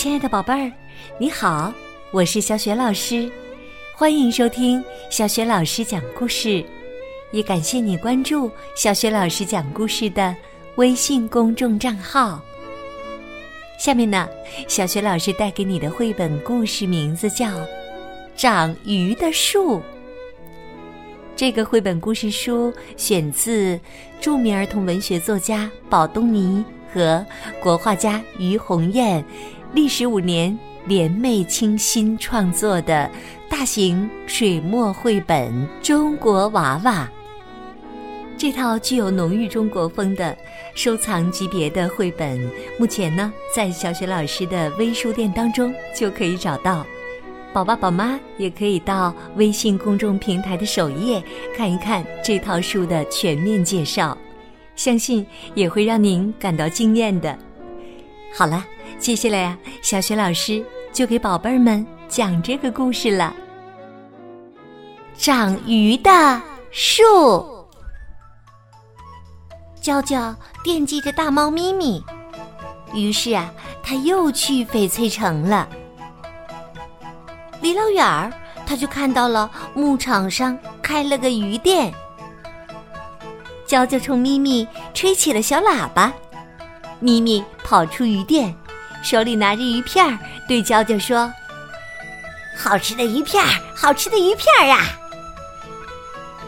[0.00, 0.72] 亲爱的宝贝儿，
[1.18, 1.70] 你好，
[2.10, 3.30] 我是小雪老师，
[3.94, 6.64] 欢迎收听小雪老师讲故事，
[7.32, 10.34] 也感谢你关注小雪老师讲故事的
[10.76, 12.40] 微信公众账号。
[13.78, 14.26] 下面呢，
[14.66, 17.48] 小雪老师带给你的绘本故事名字叫
[18.34, 19.76] 《长鱼的树》。
[21.36, 23.78] 这个绘本故事书选自
[24.18, 27.22] 著名儿童文学作家宝东尼和
[27.62, 29.22] 国画家于红艳
[29.72, 33.08] 历时五年联袂倾心创作的
[33.48, 37.08] 大型水墨绘本《中国娃娃》。
[38.36, 40.36] 这套具有浓郁中国风的
[40.74, 42.40] 收藏级别的绘本，
[42.78, 46.84] 目前呢在小雪老师的微书店当中就可以找到。
[47.52, 51.22] 宝爸宝妈也可以到微信公众平台的首页
[51.56, 54.16] 看一看这套书的全面介绍，
[54.74, 57.38] 相信也会让您感到惊艳的。
[58.32, 58.64] 好了，
[59.00, 63.34] 接下来呀，小雪老师就给宝贝儿们讲这个故事了。
[65.16, 67.66] 长鱼的树，
[69.80, 72.04] 娇娇惦记着大猫咪咪，
[72.92, 73.50] 于是啊，
[73.82, 75.66] 他又去翡翠城了。
[77.62, 78.30] 离老远儿，
[78.66, 81.90] 他就看到了牧场上开了个鱼店。
[83.66, 86.12] 娇娇冲咪咪吹起了小喇叭，
[87.00, 88.54] 咪咪跑出鱼店，
[89.02, 91.32] 手里拿着鱼片儿，对娇娇说
[92.56, 94.84] ：“好吃的鱼片儿，好吃的鱼片儿啊！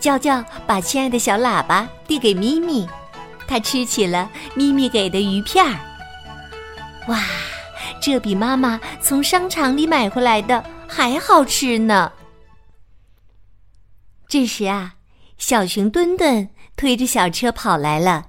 [0.00, 2.88] 娇娇把亲爱的小喇叭递给咪咪，
[3.46, 5.78] 她吃起了咪咪给的鱼片儿。
[7.08, 7.22] 哇，
[8.00, 12.12] 这比妈妈从商场里买回来的还好吃呢！
[14.28, 14.94] 这时啊，
[15.38, 18.24] 小熊墩墩推着小车跑来了，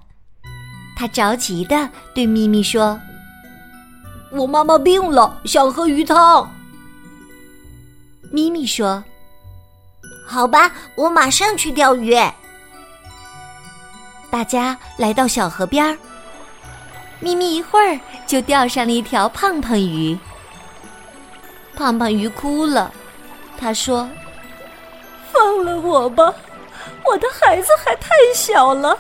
[0.96, 3.00] 他着急的对咪咪说
[4.32, 6.52] ：“我妈妈病了，想喝鱼汤。”
[8.32, 9.04] 咪咪说
[10.28, 12.16] ：“好吧，我马上去钓鱼。”
[14.30, 15.98] 大家来到小河边儿。
[17.22, 17.98] 咪咪一会儿
[18.28, 20.18] 就钓上了一条胖胖鱼。
[21.76, 22.92] 胖胖鱼哭了，
[23.58, 24.10] 他说
[25.32, 26.34] ：“放了我吧，
[27.10, 28.98] 我的孩子还太小了。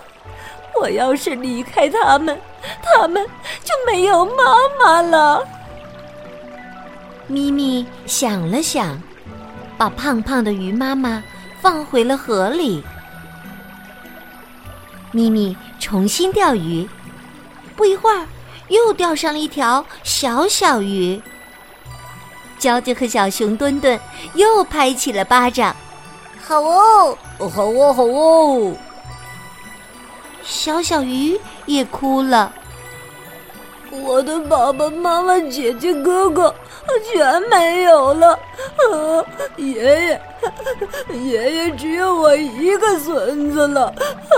[0.79, 2.39] 我要是离开他们，
[2.81, 3.25] 他们
[3.63, 5.45] 就没有妈妈了。”
[7.27, 9.01] 咪咪想了想，
[9.77, 11.23] 把胖胖的鱼妈妈
[11.61, 12.83] 放回了河里。
[15.11, 16.87] 咪咪重新钓鱼。
[17.75, 18.27] 不一会儿，
[18.67, 21.21] 又钓上了一条小小鱼。
[22.59, 23.99] 娇娇和小熊墩墩
[24.33, 25.75] 又拍起了巴掌，
[26.47, 28.71] 好哦，好哦，好哦！
[30.43, 32.53] 小小鱼也哭了，
[33.89, 36.53] 我的爸爸妈妈、姐姐、哥哥
[37.11, 38.33] 全没有了。
[38.33, 38.37] 啊，
[39.57, 40.21] 爷爷，
[41.23, 43.91] 爷爷只有我一个孙子了。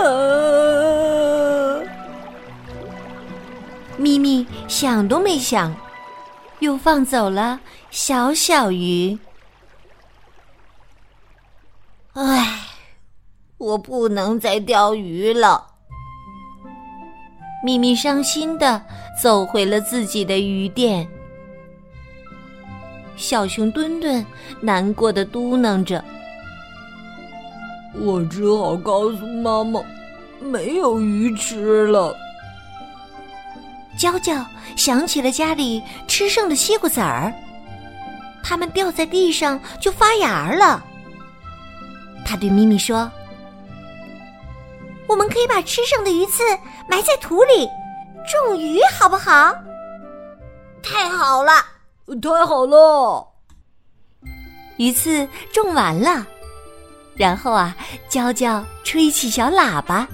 [3.98, 5.76] 咪咪想都没想，
[6.60, 9.18] 又放走了小小鱼。
[13.58, 15.66] 我不能再钓鱼了。
[17.64, 18.80] 咪咪伤心的
[19.20, 21.06] 走回了自己的鱼店。
[23.16, 24.24] 小熊墩墩
[24.60, 26.04] 难过的嘟囔着
[28.00, 29.82] ：“我只好告诉妈妈，
[30.40, 32.16] 没有鱼吃了。”
[33.98, 34.46] 娇娇
[34.76, 37.34] 想起了家里吃剩的西瓜籽儿，
[38.44, 40.84] 它们掉在地上就发芽了。
[42.24, 43.10] 他对咪咪说
[45.08, 46.44] ：“我们可以把吃剩的鱼刺
[46.88, 47.66] 埋在土里，
[48.30, 49.54] 种鱼好不好？”
[50.82, 51.52] 太好了，
[52.22, 53.26] 太好了！
[54.76, 56.26] 鱼刺种完了，
[57.16, 57.74] 然后啊，
[58.08, 60.06] 娇娇吹起小喇叭。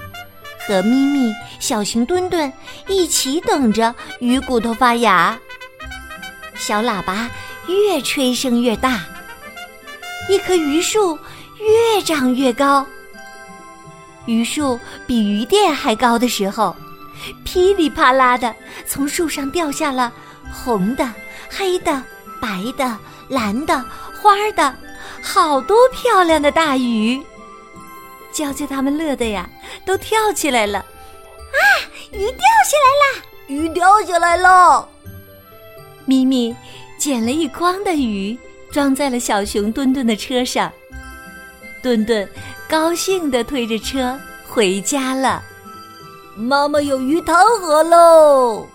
[0.66, 1.30] 和咪咪、
[1.60, 2.50] 小熊墩墩
[2.86, 5.38] 一起等着鱼骨头发芽。
[6.54, 7.30] 小喇叭
[7.66, 9.02] 越吹声越大，
[10.30, 11.18] 一棵榆树
[11.58, 12.86] 越长越高。
[14.26, 16.74] 榆树比鱼店还高的时候，
[17.44, 18.54] 噼里啪啦的
[18.86, 20.12] 从树上掉下了
[20.52, 21.10] 红的、
[21.50, 22.02] 黑的、
[22.40, 22.98] 白的、
[23.28, 23.84] 蓝的、
[24.20, 24.74] 花的，
[25.22, 27.22] 好多漂亮的大鱼。
[28.32, 29.48] 娇娇他们乐的呀，
[29.86, 30.78] 都跳起来了！
[30.80, 31.60] 啊，
[32.10, 33.24] 鱼掉下来啦！
[33.46, 34.88] 鱼掉下来喽！
[36.04, 36.54] 咪咪
[36.98, 38.36] 捡了一筐的鱼，
[38.72, 40.72] 装在了小熊墩墩的车上。
[41.84, 42.26] 顿顿
[42.66, 45.42] 高兴的推着车回家了。
[46.34, 48.66] 妈妈有鱼汤喝喽！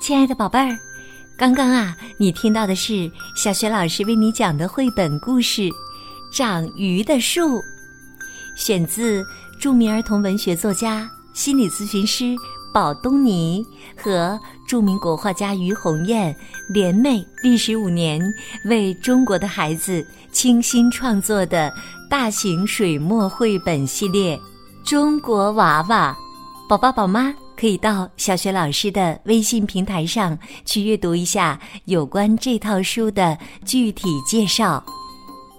[0.00, 0.78] 亲爱的宝贝儿，
[1.36, 5.62] 刚刚啊，你听到的是小雪老师为你讲的绘本故事
[6.32, 7.58] 《长鱼的树》，
[8.56, 9.24] 选自
[9.60, 12.34] 著名儿童文学作家、心理咨询师
[12.72, 13.64] 宝东尼
[13.96, 14.38] 和
[14.68, 16.34] 著名国画家于红艳
[16.68, 18.20] 联袂历时五年
[18.64, 21.72] 为中国的孩子倾心创作的
[22.10, 24.36] 大型水墨绘本系列
[24.88, 26.16] 《中国娃娃》，
[26.68, 27.34] 宝宝宝妈。
[27.56, 34.84] 可以到小学老师的微信平台上去阅读一下有关这套书的具体介绍。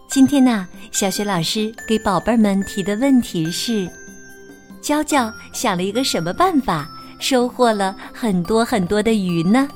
[0.08, 3.88] 今天呢，小学老师给宝贝儿们提的问题是：
[4.82, 6.90] 娇娇想了一个什么办法，
[7.20, 9.68] 收获了很多很多的鱼呢？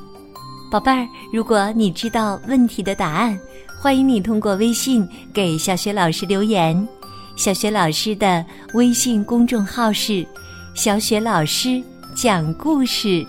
[0.72, 3.38] 宝贝儿，如果你知道问题的答案，
[3.80, 6.88] 欢迎你通过微信给小雪老师留言。
[7.36, 8.44] 小雪老师的
[8.74, 10.25] 微信公众号是
[10.74, 11.84] “小雪老师”。
[12.13, 13.25] 讲故事，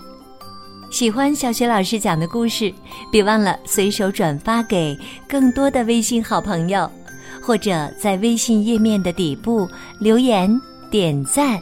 [0.93, 2.71] 喜欢小雪老师讲的故事，
[3.11, 4.95] 别忘了随手转发给
[5.27, 6.87] 更多的微信好朋友，
[7.41, 9.67] 或者在微信页面的底部
[9.99, 10.55] 留言
[10.91, 11.59] 点赞，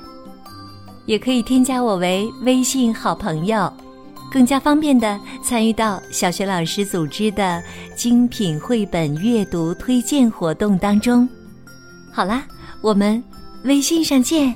[1.05, 3.71] 也可以添加我为微信好朋友，
[4.29, 7.63] 更加方便的参与到小学老师组织的
[7.95, 11.27] 精品绘本阅读推荐活动当中。
[12.11, 12.43] 好啦，
[12.81, 13.23] 我们
[13.63, 14.53] 微信上见。